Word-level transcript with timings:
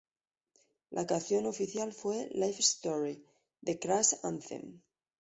La 0.89 1.05
canción 1.05 1.45
oficial 1.45 1.93
fue 1.93 2.27
"Life 2.31 2.59
Story" 2.61 3.23
de 3.61 3.77
Crash 3.77 4.15
Anthem. 4.23 4.81